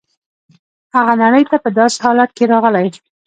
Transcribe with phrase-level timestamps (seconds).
[0.95, 2.87] هغه نړۍ ته په داسې حالت کې راغلی.